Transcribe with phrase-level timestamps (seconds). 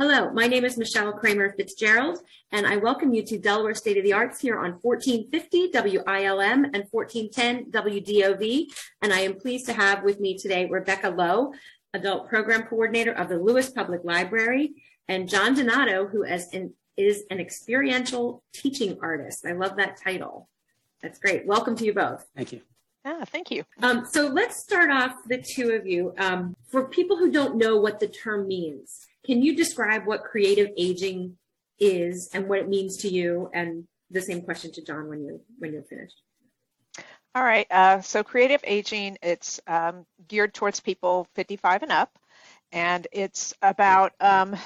[0.00, 2.20] Hello, my name is Michelle Kramer Fitzgerald,
[2.52, 6.86] and I welcome you to Delaware State of the Arts here on 1450 WILM and
[6.90, 8.64] 1410 WDOV.
[9.02, 11.52] And I am pleased to have with me today Rebecca Lowe,
[11.92, 14.72] Adult Program Coordinator of the Lewes Public Library,
[15.06, 19.44] and John Donato, who is an, is an experiential teaching artist.
[19.44, 20.48] I love that title.
[21.02, 21.44] That's great.
[21.44, 22.24] Welcome to you both.
[22.34, 22.62] Thank you.
[23.04, 23.64] Yeah, thank you.
[23.82, 26.14] Um, so let's start off the two of you.
[26.16, 30.68] Um, for people who don't know what the term means, can you describe what creative
[30.76, 31.36] aging
[31.78, 33.50] is and what it means to you?
[33.54, 36.20] And the same question to John when you when you're finished.
[37.34, 37.66] All right.
[37.70, 42.18] Uh, so creative aging, it's um, geared towards people 55 and up,
[42.72, 44.56] and it's about um,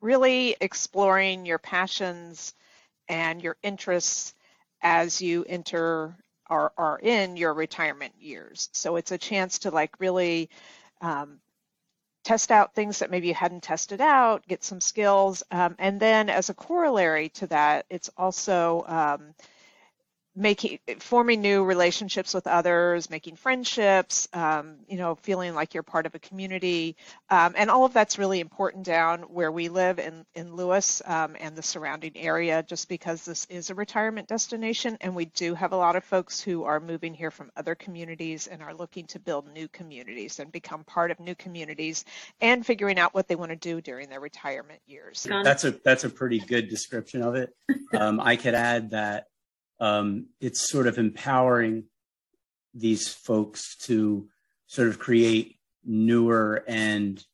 [0.00, 2.54] really exploring your passions
[3.08, 4.32] and your interests
[4.80, 6.16] as you enter
[6.48, 8.68] or are in your retirement years.
[8.72, 10.50] So it's a chance to like really
[11.00, 11.40] um,
[12.22, 15.42] test out things that maybe you hadn't tested out, get some skills.
[15.50, 19.34] Um, and then as a corollary to that, it's also um,
[20.36, 26.06] making forming new relationships with others making friendships um, you know feeling like you're part
[26.06, 26.96] of a community.
[27.28, 31.36] Um, and all of that's really important down where we live in in Lewes um,
[31.40, 35.72] and the surrounding area just because this is a retirement destination and we do have
[35.72, 39.18] a lot of folks who are moving here from other communities and are looking to
[39.18, 42.04] build new communities and become part of new communities
[42.40, 45.26] and figuring out what they want to do during their retirement years.
[45.28, 47.54] That's a that's a pretty good description of it.
[47.92, 49.26] Um, i could add that
[49.80, 51.84] um, it's sort of empowering
[52.74, 54.28] these folks to
[54.66, 57.24] sort of create newer and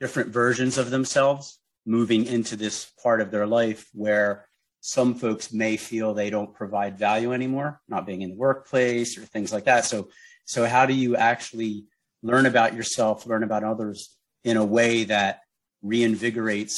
[0.00, 4.46] different versions of themselves moving into this part of their life where
[4.80, 9.22] some folks may feel they don't provide value anymore not being in the workplace or
[9.22, 9.84] things like that.
[9.84, 10.08] So
[10.44, 11.86] so how do you actually
[12.22, 15.40] learn about yourself learn about others in a way that
[15.84, 16.74] reinvigorates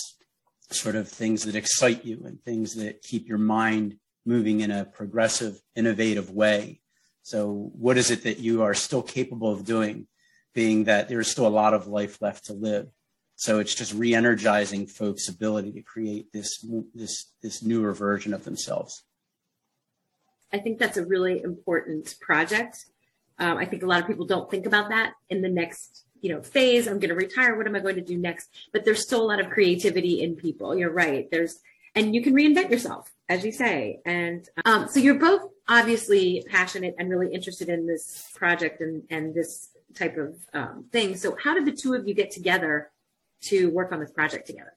[0.70, 3.96] sort of things that excite you and things that keep your mind
[4.28, 6.80] moving in a progressive, innovative way.
[7.22, 10.06] So, what is it that you are still capable of doing,
[10.54, 12.88] being that there's still a lot of life left to live?
[13.38, 19.04] So it's just re-energizing folks' ability to create this this this newer version of themselves.
[20.52, 22.86] I think that's a really important project.
[23.38, 26.34] Um, I think a lot of people don't think about that in the next you
[26.34, 26.88] know phase.
[26.88, 27.56] I'm going to retire.
[27.56, 28.48] What am I going to do next?
[28.72, 30.76] But there's still a lot of creativity in people.
[30.76, 31.30] You're right.
[31.30, 31.60] There's
[31.94, 34.00] and you can reinvent yourself, as you say.
[34.04, 39.34] And um, so you're both obviously passionate and really interested in this project and, and
[39.34, 41.16] this type of um, thing.
[41.16, 42.90] So how did the two of you get together
[43.42, 44.74] to work on this project together?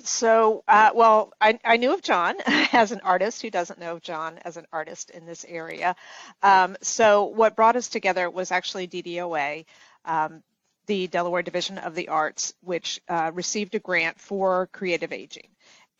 [0.00, 2.36] So, uh, well, I, I, knew of John
[2.72, 3.42] as an artist.
[3.42, 5.96] Who doesn't know of John as an artist in this area?
[6.42, 9.64] Um, so, what brought us together was actually DDOA.
[10.04, 10.42] Um,
[10.88, 15.50] the Delaware Division of the Arts, which uh, received a grant for creative aging.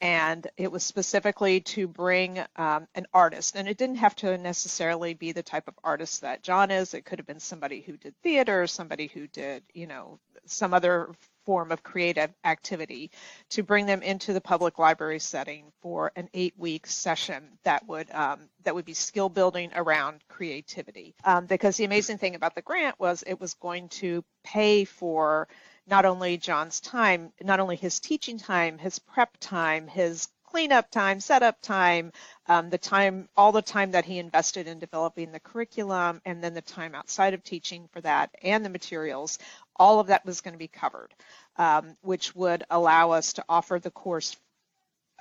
[0.00, 5.15] And it was specifically to bring um, an artist, and it didn't have to necessarily
[5.15, 6.94] be the type of artist that John is.
[6.94, 11.10] It could have been somebody who did theater, somebody who did, you know, some other
[11.48, 13.10] form of creative activity
[13.48, 18.41] to bring them into the public library setting for an eight-week session that would um,
[18.64, 21.14] that would be skill building around creativity.
[21.25, 25.48] Um, because the amazing thing about the grant was it was going to pay for
[25.86, 31.20] not only John's time, not only his teaching time, his prep time, his cleanup time,
[31.20, 32.12] setup time,
[32.47, 36.54] um, the time, all the time that he invested in developing the curriculum, and then
[36.54, 39.38] the time outside of teaching for that and the materials,
[39.76, 41.15] all of that was going to be covered,
[41.58, 44.36] um, which would allow us to offer the course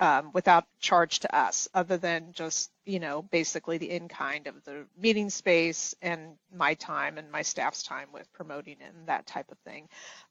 [0.00, 4.54] um, without charge to us, other than just you know basically the in kind of
[4.64, 9.50] the meeting space and my time and my staff's time with promoting and that type
[9.50, 9.88] of thing.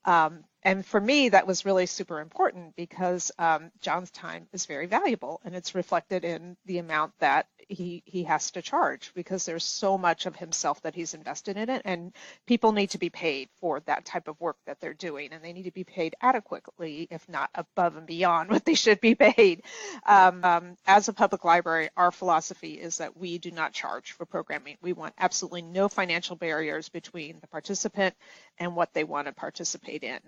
[0.07, 4.87] Um, and for me, that was really super important because um, John's time is very
[4.87, 9.65] valuable, and it's reflected in the amount that he he has to charge because there's
[9.65, 12.13] so much of himself that he's invested in it, and
[12.47, 15.53] people need to be paid for that type of work that they're doing, and they
[15.53, 19.63] need to be paid adequately, if not above and beyond what they should be paid.
[20.05, 24.25] Um, um, as a public library, our philosophy is that we do not charge for
[24.25, 24.77] programming.
[24.81, 28.15] We want absolutely no financial barriers between the participant
[28.59, 30.19] and what they want to participate in.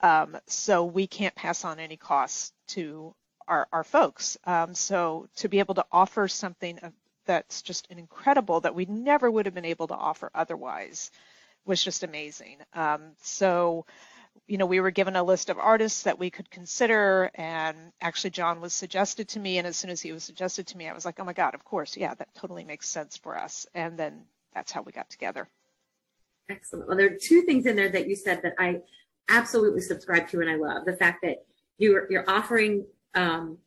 [0.00, 3.14] Um, so we can't pass on any costs to
[3.48, 4.36] our, our folks.
[4.44, 6.78] Um, so to be able to offer something
[7.24, 11.10] that's just incredible that we never would have been able to offer otherwise
[11.64, 12.58] was just amazing.
[12.74, 13.86] Um, so,
[14.48, 18.30] you know, we were given a list of artists that we could consider, and actually,
[18.30, 19.58] John was suggested to me.
[19.58, 21.54] And as soon as he was suggested to me, I was like, oh my God,
[21.54, 23.66] of course, yeah, that totally makes sense for us.
[23.74, 24.22] And then
[24.52, 25.48] that's how we got together.
[26.48, 26.88] Excellent.
[26.88, 28.80] Well, there are two things in there that you said that I
[29.28, 31.44] absolutely subscribe to and I love the fact that
[31.78, 33.58] you're you're offering um,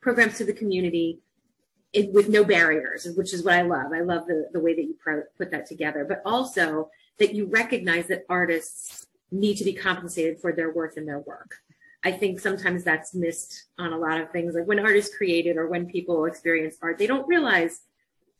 [0.00, 1.20] programs to the community
[1.92, 3.92] it, with no barriers, which is what I love.
[3.94, 7.46] I love the the way that you pro- put that together, but also that you
[7.46, 11.56] recognize that artists need to be compensated for their worth and their work.
[12.04, 14.54] I think sometimes that's missed on a lot of things.
[14.54, 17.80] Like when art is created or when people experience art, they don't realize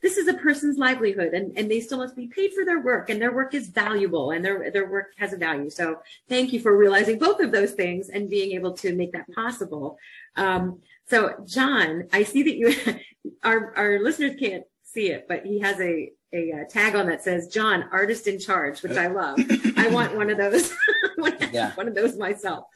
[0.03, 3.11] this is a person's livelihood and, and they still must be paid for their work
[3.11, 5.71] and their work is valuable and their, their work has a value.
[5.71, 5.99] So
[6.29, 9.99] thank you for realizing both of those things and being able to make that possible.
[10.37, 12.75] Um, so John, I see that you,
[13.43, 17.23] our, our listeners can't see it, but he has a, a, a tag on that
[17.23, 19.39] says John, artist in charge, which I love.
[19.77, 20.73] I want one of those,
[21.53, 21.75] yeah.
[21.75, 22.67] one of those myself.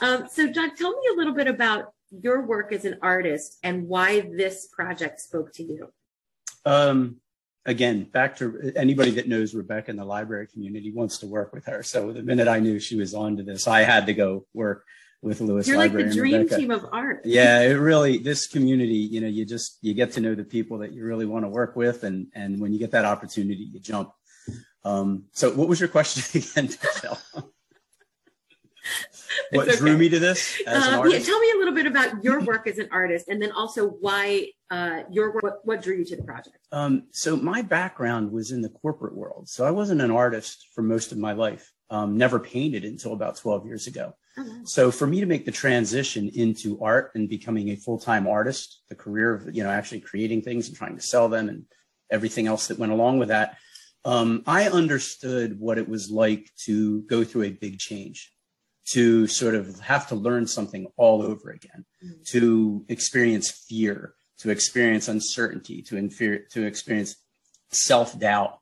[0.00, 3.88] Um, so John, tell me a little bit about your work as an artist and
[3.88, 5.92] why this project spoke to you.
[6.64, 7.16] Um,
[7.66, 11.66] again, back to anybody that knows Rebecca in the library community wants to work with
[11.66, 11.82] her.
[11.82, 14.84] So the minute I knew she was on to this, I had to go work
[15.22, 16.04] with Lewes You're Library.
[16.04, 17.22] like the dream team of art.
[17.24, 20.78] Yeah, it really this community, you know, you just you get to know the people
[20.78, 23.80] that you really want to work with, and and when you get that opportunity, you
[23.80, 24.10] jump.
[24.84, 26.68] Um, so, what was your question again?
[29.54, 29.76] What okay.
[29.76, 32.78] drew me to this um, yeah, tell me a little bit about your work as
[32.78, 36.22] an artist and then also why uh, your work what, what, drew you to the
[36.22, 36.58] project?
[36.72, 39.48] Um, so my background was in the corporate world.
[39.48, 41.70] So i wasn't an artist for most of my life.
[41.90, 44.16] Um, never painted until about 12 years ago.
[44.36, 48.82] Oh, so for me to make the transition into art and becoming a full-time artist
[48.88, 51.66] the career of you know actually creating things and trying to sell them and
[52.10, 53.58] everything else that went along with that
[54.04, 58.33] um, i understood what it was like to go through a big change
[58.86, 62.22] to sort of have to learn something all over again, mm-hmm.
[62.26, 67.16] to experience fear, to experience uncertainty, to, infer- to experience
[67.70, 68.58] self doubt,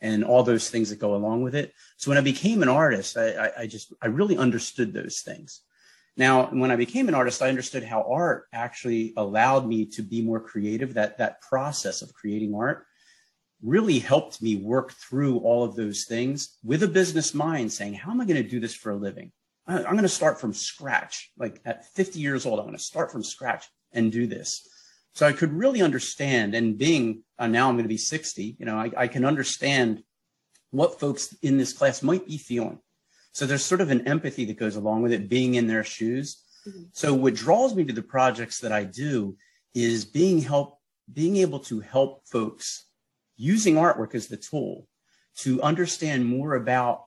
[0.00, 1.72] and all those things that go along with it.
[1.96, 5.62] So when I became an artist, I, I, I just I really understood those things.
[6.16, 10.22] Now, when I became an artist, I understood how art actually allowed me to be
[10.22, 10.94] more creative.
[10.94, 12.86] That that process of creating art
[13.62, 18.10] really helped me work through all of those things with a business mind, saying, "How
[18.12, 19.32] am I going to do this for a living?
[19.66, 21.30] I'm going to start from scratch.
[21.38, 24.68] Like at 50 years old, I'm going to start from scratch and do this.
[25.14, 28.66] So I could really understand, and being uh, now I'm going to be 60, you
[28.66, 30.02] know, I, I can understand
[30.70, 32.80] what folks in this class might be feeling.
[33.32, 36.42] So there's sort of an empathy that goes along with it, being in their shoes.
[36.68, 36.82] Mm-hmm.
[36.92, 39.36] So what draws me to the projects that I do
[39.72, 40.78] is being help,
[41.12, 42.86] being able to help folks
[43.36, 44.88] using artwork as the tool
[45.36, 47.04] to understand more about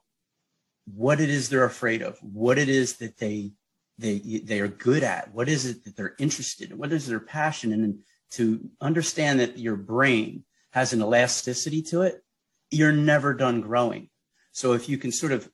[0.93, 3.51] what it is they're afraid of, what it is that they
[3.97, 7.19] they they are good at, what is it that they're interested in, what is their
[7.19, 7.99] passion, and
[8.31, 12.23] to understand that your brain has an elasticity to it,
[12.69, 14.09] you're never done growing.
[14.51, 15.49] So if you can sort of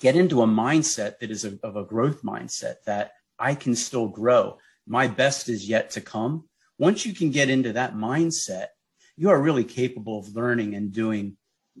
[0.00, 4.08] get into a mindset that is a, of a growth mindset that I can still
[4.08, 6.48] grow, my best is yet to come.
[6.78, 8.66] Once you can get into that mindset,
[9.16, 11.36] you are really capable of learning and doing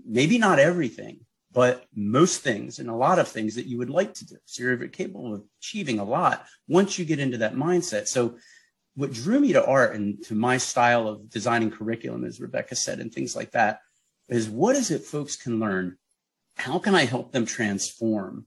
[0.06, 1.20] maybe not everything,
[1.58, 4.36] but most things and a lot of things that you would like to do.
[4.44, 8.06] So you're capable of achieving a lot once you get into that mindset.
[8.06, 8.36] So
[8.94, 13.00] what drew me to art and to my style of designing curriculum, as Rebecca said,
[13.00, 13.80] and things like that,
[14.28, 15.98] is what is it folks can learn?
[16.54, 18.46] How can I help them transform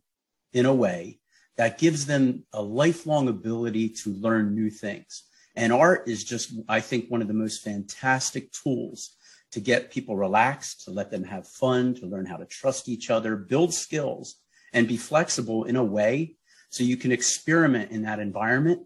[0.53, 1.19] in a way
[1.57, 5.23] that gives them a lifelong ability to learn new things?
[5.57, 9.17] And art is just, I think, one of the most fantastic tools
[9.51, 13.09] to get people relaxed, to let them have fun, to learn how to trust each
[13.09, 14.35] other, build skills,
[14.73, 16.35] and be flexible in a way
[16.69, 18.81] so you can experiment in that environment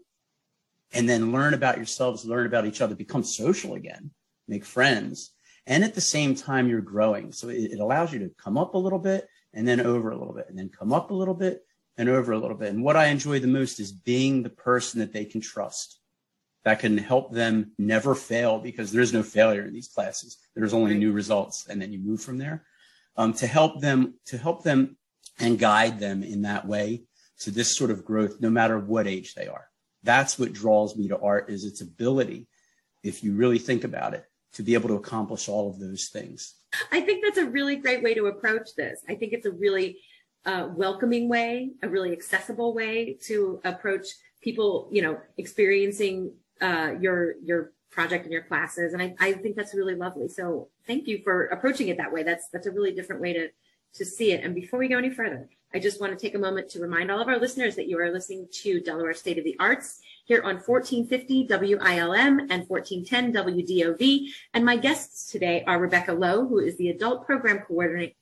[0.92, 4.10] and then learn about yourselves, learn about each other, become social again,
[4.48, 5.32] make friends.
[5.66, 7.32] And at the same time, you're growing.
[7.32, 10.18] So it, it allows you to come up a little bit and then over a
[10.18, 11.64] little bit and then come up a little bit
[11.96, 12.72] and over a little bit.
[12.72, 16.00] And what I enjoy the most is being the person that they can trust
[16.66, 20.38] that can help them never fail because there is no failure in these classes.
[20.56, 22.64] There's only new results, and then you move from there.
[23.16, 24.96] Um, to help them, to help them,
[25.38, 27.04] and guide them in that way
[27.42, 29.68] to this sort of growth, no matter what age they are.
[30.02, 32.48] That's what draws me to art is its ability,
[33.04, 36.56] if you really think about it, to be able to accomplish all of those things.
[36.90, 38.98] I think that's a really great way to approach this.
[39.08, 40.00] I think it's a really
[40.44, 44.08] uh, welcoming way, a really accessible way to approach
[44.42, 49.56] people, you know, experiencing uh, your your project and your classes, and I, I think
[49.56, 50.28] that's really lovely.
[50.28, 52.22] So thank you for approaching it that way.
[52.22, 53.48] That's that's a really different way to
[53.94, 54.44] to see it.
[54.44, 57.10] And before we go any further, I just want to take a moment to remind
[57.10, 60.42] all of our listeners that you are listening to Delaware State of the Arts here
[60.42, 64.26] on 1450 WILM and 1410 WDOV.
[64.54, 67.60] And my guests today are Rebecca Lowe, who is the Adult Program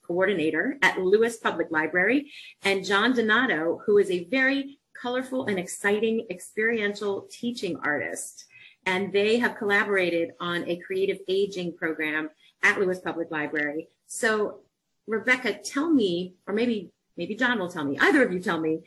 [0.07, 2.31] Coordinator at Lewes Public Library,
[2.63, 8.47] and John Donato, who is a very colorful and exciting experiential teaching artist.
[8.87, 12.31] And they have collaborated on a creative aging program
[12.63, 13.89] at Lewes Public Library.
[14.07, 14.61] So,
[15.07, 17.99] Rebecca, tell me, or maybe maybe John will tell me.
[18.01, 18.81] Either of you tell me.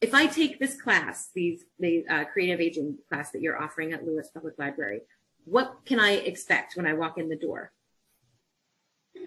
[0.00, 4.04] If I take this class, these the uh, creative aging class that you're offering at
[4.04, 5.00] Lewes Public Library,
[5.44, 7.72] what can I expect when I walk in the door?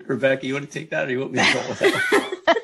[0.06, 2.56] Rebecca, you want to take that, or you want me to go with that?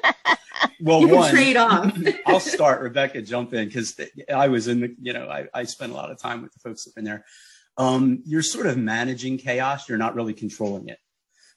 [0.85, 1.97] well, you one, trade off.
[2.27, 2.81] I'll start.
[2.81, 3.99] Rebecca, jump in because
[4.33, 4.95] I was in the.
[5.01, 7.25] You know, I, I spent a lot of time with the folks that in there.
[7.75, 9.89] Um, you're sort of managing chaos.
[9.89, 10.99] You're not really controlling it,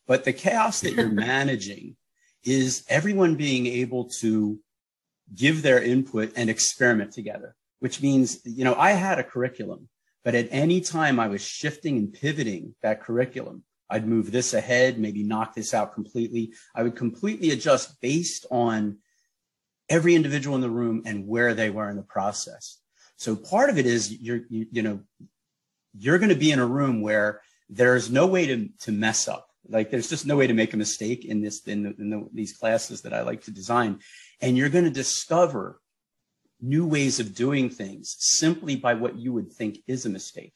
[0.07, 1.97] but the chaos that you're managing
[2.43, 4.59] is everyone being able to
[5.35, 7.55] give their input and experiment together.
[7.81, 9.89] Which means, you know, I had a curriculum,
[10.25, 14.99] but at any time I was shifting and pivoting that curriculum I'd move this ahead,
[14.99, 16.53] maybe knock this out completely.
[16.75, 18.99] I would completely adjust based on
[19.89, 22.79] every individual in the room and where they were in the process.
[23.17, 25.01] So part of it is you're, you, you know,
[25.97, 29.49] you're going to be in a room where there's no way to, to mess up.
[29.69, 32.29] Like there's just no way to make a mistake in this, in, the, in the,
[32.33, 34.01] these classes that I like to design.
[34.41, 35.81] And you're going to discover
[36.61, 40.53] new ways of doing things simply by what you would think is a mistake.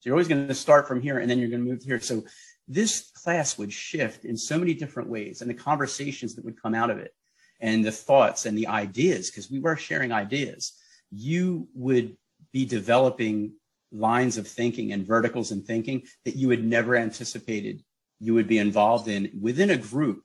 [0.00, 2.00] So you're always going to start from here and then you're going to move here.
[2.00, 2.24] So
[2.66, 6.74] this class would shift in so many different ways and the conversations that would come
[6.74, 7.12] out of it
[7.60, 10.72] and the thoughts and the ideas, because we were sharing ideas,
[11.10, 12.16] you would
[12.52, 13.52] be developing
[13.90, 17.82] lines of thinking and verticals in thinking that you had never anticipated
[18.20, 20.22] you would be involved in within a group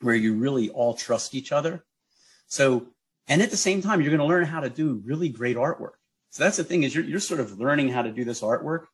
[0.00, 1.84] where you really all trust each other.
[2.46, 2.88] So,
[3.28, 5.94] and at the same time, you're going to learn how to do really great artwork.
[6.30, 8.86] So that's the thing is you're, you're sort of learning how to do this artwork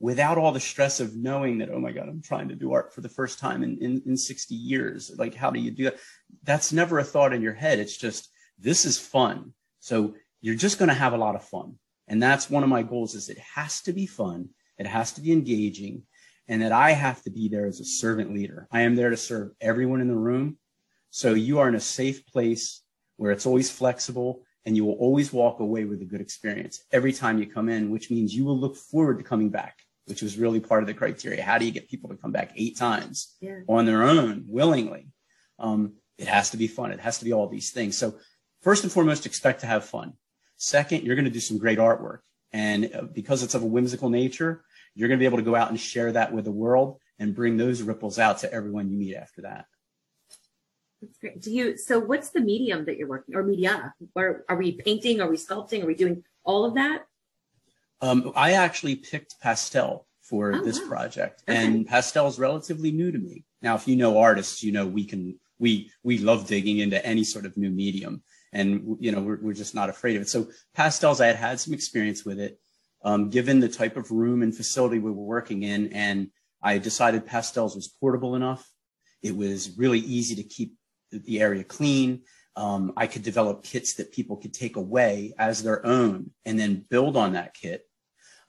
[0.00, 2.94] without all the stress of knowing that, oh my God, I'm trying to do art
[2.94, 5.12] for the first time in, in, in 60 years.
[5.16, 5.98] Like, how do you do that?
[6.42, 7.78] That's never a thought in your head.
[7.78, 9.52] It's just, this is fun.
[9.78, 11.74] So you're just going to have a lot of fun.
[12.08, 14.48] And that's one of my goals is it has to be fun.
[14.78, 16.02] It has to be engaging
[16.48, 18.66] and that I have to be there as a servant leader.
[18.72, 20.56] I am there to serve everyone in the room.
[21.10, 22.82] So you are in a safe place
[23.16, 27.12] where it's always flexible and you will always walk away with a good experience every
[27.12, 29.76] time you come in, which means you will look forward to coming back
[30.06, 31.42] which was really part of the criteria.
[31.42, 33.60] How do you get people to come back eight times yeah.
[33.68, 35.08] on their own willingly?
[35.58, 36.92] Um, it has to be fun.
[36.92, 37.96] It has to be all these things.
[37.96, 38.14] So
[38.62, 40.14] first and foremost, expect to have fun.
[40.56, 42.18] Second, you're going to do some great artwork.
[42.52, 44.64] And uh, because it's of a whimsical nature,
[44.94, 47.34] you're going to be able to go out and share that with the world and
[47.34, 49.66] bring those ripples out to everyone you meet after that.
[51.00, 51.40] That's great.
[51.40, 53.94] Do you, so what's the medium that you're working or media?
[54.16, 55.20] Are, are we painting?
[55.20, 55.82] Are we sculpting?
[55.82, 57.04] Are we doing all of that?
[58.02, 60.88] Um, I actually picked pastel for oh, this wow.
[60.88, 61.64] project, okay.
[61.64, 63.44] and pastel is relatively new to me.
[63.62, 67.24] Now, if you know artists, you know we can we we love digging into any
[67.24, 70.28] sort of new medium, and you know we're we're just not afraid of it.
[70.28, 72.58] So pastels, I had had some experience with it,
[73.04, 76.30] um, given the type of room and facility we were working in, and
[76.62, 78.66] I decided pastels was portable enough.
[79.22, 80.74] It was really easy to keep
[81.10, 82.22] the area clean.
[82.56, 86.84] Um, I could develop kits that people could take away as their own and then
[86.88, 87.84] build on that kit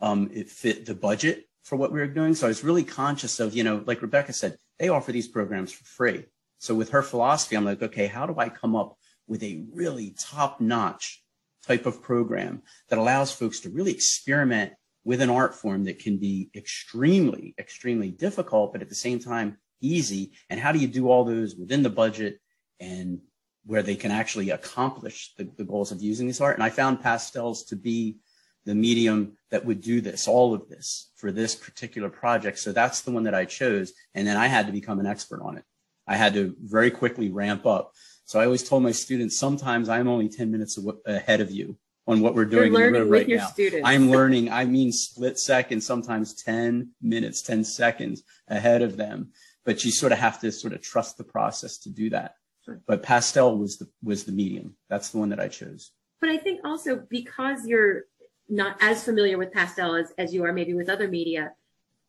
[0.01, 2.35] um, it fit the budget for what we were doing.
[2.35, 5.71] So I was really conscious of, you know, like Rebecca said, they offer these programs
[5.71, 6.25] for free.
[6.57, 10.15] So with her philosophy, I'm like, okay, how do I come up with a really
[10.19, 11.23] top notch
[11.65, 16.17] type of program that allows folks to really experiment with an art form that can
[16.17, 20.33] be extremely, extremely difficult, but at the same time easy.
[20.49, 22.39] And how do you do all those within the budget
[22.79, 23.19] and
[23.65, 26.55] where they can actually accomplish the, the goals of using this art?
[26.55, 28.17] And I found pastels to be
[28.65, 32.59] the medium that would do this, all of this for this particular project.
[32.59, 33.93] So that's the one that I chose.
[34.13, 35.63] And then I had to become an expert on it.
[36.07, 37.93] I had to very quickly ramp up.
[38.25, 41.77] So I always told my students, sometimes I'm only 10 minutes ahead of you
[42.07, 43.47] on what we're doing You're learning right with now.
[43.47, 43.87] Students.
[43.87, 49.31] I'm learning, I mean split seconds, sometimes 10 minutes, 10 seconds ahead of them.
[49.63, 52.35] But you sort of have to sort of trust the process to do that.
[52.65, 52.81] Sure.
[52.87, 54.75] But pastel was the was the medium.
[54.89, 55.91] That's the one that I chose.
[56.19, 58.03] But I think also because you're
[58.51, 61.53] not as familiar with pastel as, as you are maybe with other media,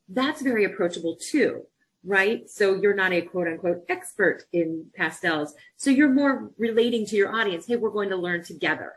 [0.09, 1.63] that's very approachable too,
[2.05, 2.51] right?
[2.51, 5.55] So you're not a quote unquote expert in pastels.
[5.77, 7.67] So you're more relating to your audience.
[7.67, 8.93] Hey, we're going to learn together.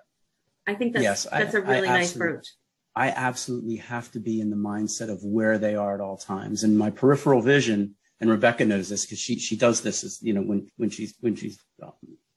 [0.66, 2.48] I think that's, yes, that's I, a really nice approach.
[2.96, 6.64] I absolutely have to be in the mindset of where they are at all times.
[6.64, 10.34] And my peripheral vision, and Rebecca knows this because she, she does this as, you
[10.34, 11.92] know, when, when she's, when she's um,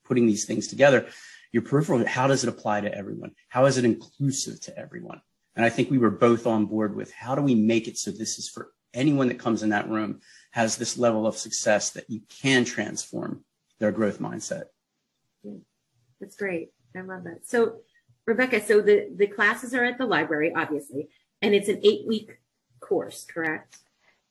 [0.05, 1.09] putting these things together,
[1.53, 3.33] your peripheral, how does it apply to everyone?
[3.49, 5.21] How is it inclusive to everyone?
[5.57, 8.11] And I think we were both on board with how do we make it so
[8.11, 10.21] this is for anyone that comes in that room
[10.53, 13.45] has this level of success that you can transform
[13.79, 14.65] their growth mindset.
[16.21, 16.71] That's great.
[16.97, 17.47] I love that.
[17.47, 17.81] So,
[18.27, 21.09] Rebecca, so the, the classes are at the library, obviously,
[21.43, 22.39] and it's an eight week
[22.81, 23.79] course, correct?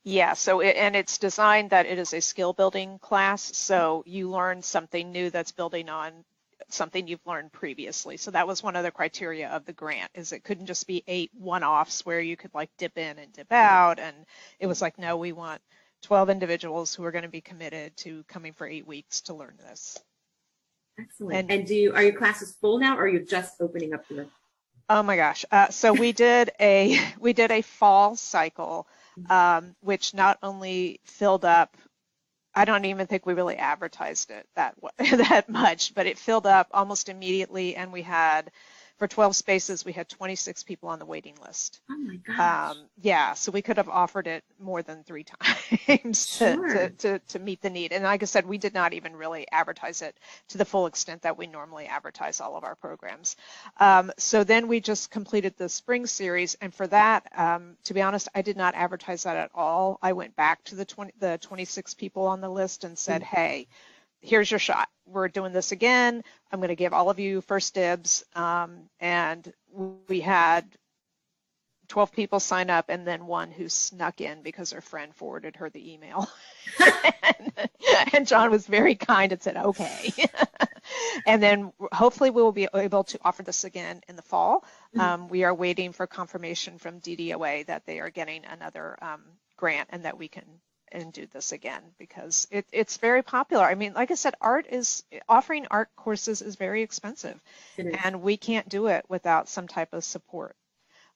[0.04, 3.56] Yeah, so it, and it's designed that it is a skill building class.
[3.56, 6.24] So you learn something new that's building on
[6.68, 8.16] something you've learned previously.
[8.16, 11.02] So that was one of the criteria of the grant is it couldn't just be
[11.06, 13.98] eight one-offs where you could like dip in and dip out.
[13.98, 14.14] And
[14.58, 15.60] it was like, no, we want
[16.02, 19.54] 12 individuals who are going to be committed to coming for eight weeks to learn
[19.58, 19.98] this.
[20.98, 21.34] Excellent.
[21.34, 24.04] And, and do you, are your classes full now or are you just opening up
[24.08, 24.26] your?
[24.90, 25.44] Oh my gosh.
[25.50, 28.86] Uh, so we did a, we did a fall cycle,
[29.30, 31.76] um, which not only filled up
[32.58, 36.68] I don't even think we really advertised it that that much, but it filled up
[36.72, 38.50] almost immediately, and we had
[38.98, 41.80] for 12 spaces, we had 26 people on the waiting list.
[41.88, 42.76] Oh my gosh.
[42.76, 45.24] Um, yeah, so we could have offered it more than three
[45.86, 46.68] times sure.
[46.68, 47.92] to, to, to, meet the need.
[47.92, 50.16] And like I said, we did not even really advertise it
[50.48, 53.36] to the full extent that we normally advertise all of our programs.
[53.78, 56.56] Um, so then we just completed the spring series.
[56.60, 60.00] And for that, um, to be honest, I did not advertise that at all.
[60.02, 63.36] I went back to the 20, the 26 people on the list and said, mm-hmm.
[63.36, 63.68] hey,
[64.20, 64.88] here's your shot.
[65.06, 66.22] We're doing this again.
[66.50, 68.24] I'm going to give all of you first dibs.
[68.34, 69.52] Um, and
[70.08, 70.64] we had
[71.88, 75.70] 12 people sign up and then one who snuck in because her friend forwarded her
[75.70, 76.28] the email.
[76.78, 77.68] and,
[78.12, 80.12] and, John was very kind and said, okay.
[81.26, 84.64] and then hopefully we will be able to offer this again in the fall.
[84.94, 85.00] Mm-hmm.
[85.00, 89.22] Um, we are waiting for confirmation from DDOA that they are getting another um,
[89.56, 90.44] grant and that we can
[90.92, 93.64] and do this again because it, it's very popular.
[93.64, 97.40] I mean, like I said, art is offering art courses is very expensive,
[98.04, 100.56] and we can't do it without some type of support.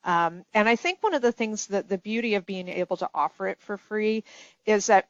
[0.04, 3.10] Um, and I think one of the things that the beauty of being able to
[3.14, 4.24] offer it for free
[4.66, 5.08] is that,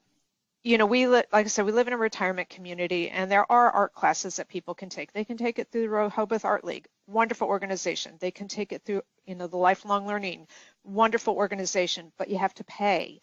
[0.63, 3.51] you know, we li- like I said, we live in a retirement community, and there
[3.51, 5.11] are art classes that people can take.
[5.11, 8.17] They can take it through the Rehoboth Art League, wonderful organization.
[8.19, 10.47] They can take it through, you know, the Lifelong Learning,
[10.83, 13.19] wonderful organization, but you have to pay.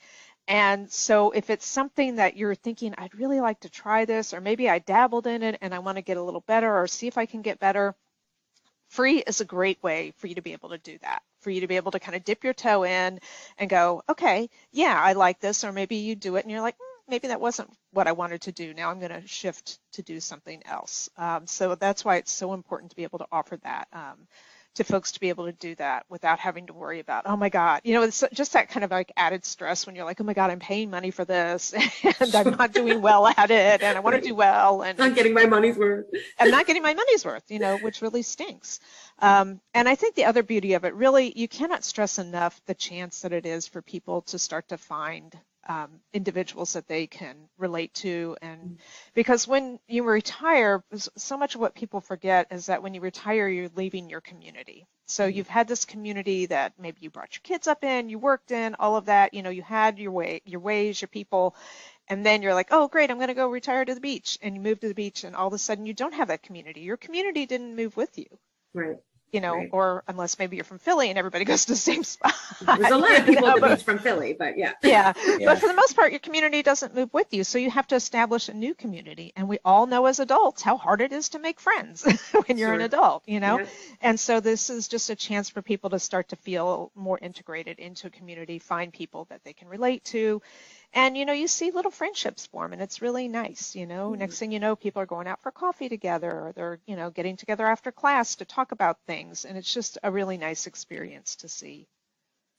[0.51, 4.41] And so if it's something that you're thinking, I'd really like to try this, or
[4.41, 7.07] maybe I dabbled in it and I want to get a little better or see
[7.07, 7.95] if I can get better,
[8.89, 11.61] free is a great way for you to be able to do that, for you
[11.61, 13.21] to be able to kind of dip your toe in
[13.59, 15.63] and go, okay, yeah, I like this.
[15.63, 18.41] Or maybe you do it and you're like, mm, maybe that wasn't what I wanted
[18.43, 18.75] to do.
[18.75, 21.09] Now I'm going to shift to do something else.
[21.17, 23.87] Um, so that's why it's so important to be able to offer that.
[23.93, 24.27] Um,
[24.75, 27.49] to folks to be able to do that without having to worry about, oh my
[27.49, 30.25] God, you know, it's just that kind of like added stress when you're like, oh
[30.25, 31.75] my God, I'm paying money for this
[32.21, 35.15] and I'm not doing well at it and I want to do well and not
[35.15, 36.07] getting my money's worth.
[36.39, 38.81] I'm not getting my money's worth, you know, which really stinks.
[39.21, 42.75] Um, and I think the other beauty of it really, you cannot stress enough the
[42.75, 47.37] chance that it is for people to start to find um, individuals that they can
[47.59, 48.37] relate to.
[48.41, 48.79] And
[49.15, 50.83] because when you retire
[51.17, 54.87] so much of what people forget is that when you retire you're leaving your community.
[55.07, 55.37] So mm-hmm.
[55.37, 58.75] you've had this community that maybe you brought your kids up in you worked in
[58.77, 61.55] all of that you know you had your way your ways your people.
[62.09, 64.39] And then you're like oh great i'm going to go retire to the beach.
[64.41, 66.43] And you move to the beach and all of a sudden you don't have that
[66.43, 66.81] community.
[66.81, 68.27] Your community didn't move with you.
[68.73, 68.97] Right
[69.33, 69.69] you know, right.
[69.73, 72.35] or unless maybe you're from Philly and everybody goes to the same spot.
[72.61, 74.73] There's a lot of people know, at from Philly, but yeah.
[74.83, 75.13] yeah.
[75.39, 75.47] yeah.
[75.47, 77.45] But for the most part, your community doesn't move with you.
[77.45, 79.33] So you have to establish a new community.
[79.37, 82.05] And we all know as adults how hard it is to make friends
[82.47, 82.75] when you're sure.
[82.75, 83.61] an adult, you know?
[83.61, 83.67] Yeah.
[84.01, 87.79] And so this is just a chance for people to start to feel more integrated
[87.79, 90.43] into a community, find people that they can relate to
[90.93, 94.11] and you know you see little friendships form and it's really nice you know.
[94.11, 94.21] Mm-hmm.
[94.21, 97.11] next thing you know people are going out for coffee together or they're you know
[97.11, 101.37] getting together after class to talk about things and it's just a really nice experience
[101.37, 101.87] to see.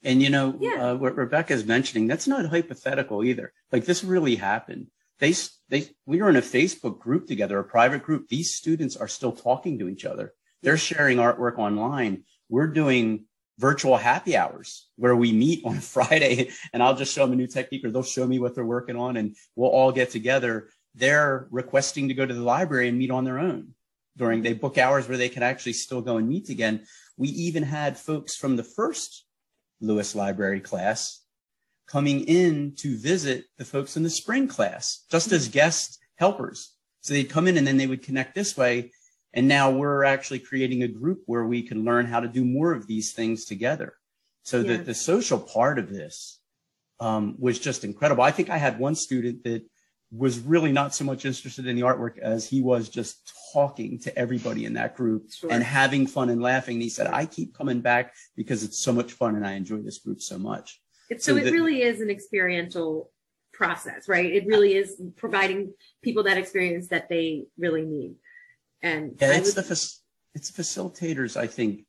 [0.03, 0.91] And you know yeah.
[0.91, 3.53] uh, what rebecca's mentioning that's not hypothetical either.
[3.71, 4.87] Like this really happened.
[5.19, 5.35] They
[5.69, 8.27] they we were in a facebook group together a private group.
[8.27, 10.33] These students are still talking to each other.
[10.63, 12.23] They're sharing artwork online.
[12.49, 13.25] We're doing
[13.61, 17.47] virtual happy hours where we meet on Friday and I'll just show them a new
[17.47, 20.69] technique or they'll show me what they're working on and we'll all get together.
[20.95, 23.75] They're requesting to go to the library and meet on their own
[24.17, 26.85] during they book hours where they can actually still go and meet again.
[27.15, 29.25] We even had folks from the first
[29.79, 31.21] Lewes Library class
[31.87, 36.73] coming in to visit the folks in the spring class just as guest helpers.
[37.01, 38.91] So they'd come in and then they would connect this way
[39.33, 42.73] and now we're actually creating a group where we can learn how to do more
[42.73, 43.93] of these things together.
[44.43, 44.77] So yeah.
[44.77, 46.39] that the social part of this
[46.99, 48.23] um, was just incredible.
[48.23, 49.63] I think I had one student that
[50.11, 54.17] was really not so much interested in the artwork as he was just talking to
[54.17, 55.51] everybody in that group Sure.
[55.51, 56.75] and having fun and laughing.
[56.75, 59.77] And he said, I keep coming back because it's so much fun and I enjoy
[59.77, 60.81] this group so much.
[61.09, 63.09] It's, so So it the- really is an experiential
[63.53, 64.25] process, right?
[64.25, 68.15] It really is providing people that experience that they really need.
[68.81, 69.95] And Yeah, it's would- the
[70.33, 71.85] it's facilitators, I think,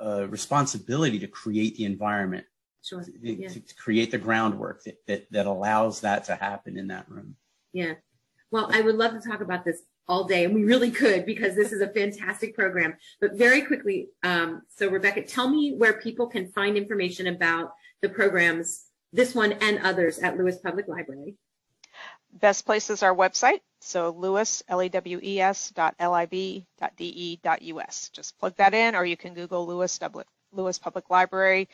[0.00, 2.46] uh, responsibility to create the environment,
[2.82, 3.02] sure.
[3.02, 3.48] to, Yeah.
[3.48, 7.36] to create the groundwork that, that that allows that to happen in that room.
[7.72, 7.94] Yeah.
[8.50, 11.54] Well, I would love to talk about this all day, and we really could because
[11.56, 12.96] this is a fantastic program.
[13.20, 17.72] But very quickly, um, so Rebecca, tell me where people can find information about
[18.02, 21.36] the programs, this one and others at Lewes Public Library.
[22.40, 23.60] Best place is our website.
[23.80, 28.10] So Lewes, L-E-W-E-S dot L-I-B dot D-E dot U-S.
[28.12, 29.98] Just plug that in, or you can Google Lewes,
[30.52, 31.68] Lewes Public Library.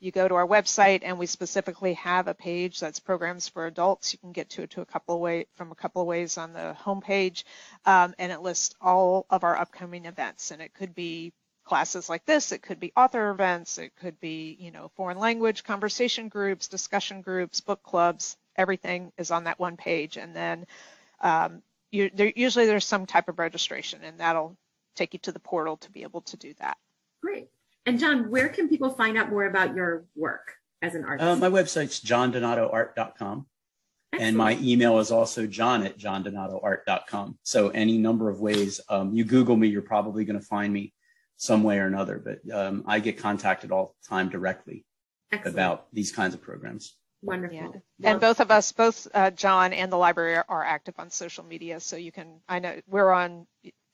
[0.00, 4.12] You go to our website and we specifically have a page that's programs for adults.
[4.12, 6.36] You can get to it to a couple of way, from a couple of ways
[6.36, 7.44] on the homepage.
[7.86, 10.50] Um, and it lists all of our upcoming events.
[10.50, 11.32] And it could be
[11.64, 12.52] classes like this.
[12.52, 13.78] It could be author events.
[13.78, 18.36] It could be, you know, foreign language conversation groups, discussion groups, book clubs.
[18.56, 20.16] Everything is on that one page.
[20.16, 20.66] And then
[21.20, 24.56] um, you, there, usually there's some type of registration and that'll
[24.96, 26.76] take you to the portal to be able to do that.
[27.22, 27.48] Great.
[27.86, 31.26] And John, where can people find out more about your work as an artist?
[31.26, 33.46] Uh, my website's johndonatoart.com.
[34.18, 37.38] And my email is also john at johndonatoart.com.
[37.42, 40.92] So any number of ways, um, you Google me, you're probably going to find me
[41.36, 42.22] some way or another.
[42.24, 44.84] But um, I get contacted all the time directly
[45.32, 45.54] Excellent.
[45.54, 46.94] about these kinds of programs.
[47.24, 47.82] Wonderful.
[47.98, 48.10] Yeah.
[48.10, 51.44] And both of us, both uh, John and the library are, are active on social
[51.44, 51.80] media.
[51.80, 53.46] So you can, I know we're on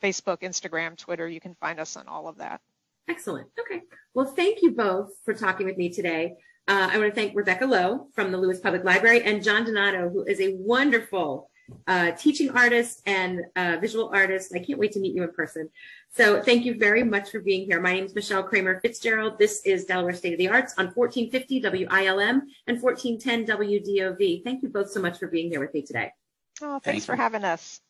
[0.02, 1.28] Facebook, Instagram, Twitter.
[1.28, 2.60] You can find us on all of that.
[3.08, 3.48] Excellent.
[3.58, 3.82] Okay.
[4.14, 6.34] Well, thank you both for talking with me today.
[6.68, 10.08] Uh, I want to thank Rebecca Lowe from the Lewes Public Library and John Donato,
[10.10, 11.50] who is a wonderful
[11.86, 14.52] uh, teaching artist and uh, visual artist.
[14.54, 15.68] I can't wait to meet you in person.
[16.12, 17.80] So thank you very much for being here.
[17.80, 19.38] My name is Michelle Kramer Fitzgerald.
[19.38, 24.44] This is Delaware State of the Arts on 1450 WILM and 1410 WDOV.
[24.44, 26.12] Thank you both so much for being here with me today.
[26.62, 27.18] Oh, Thank thanks for you.
[27.18, 27.80] having us.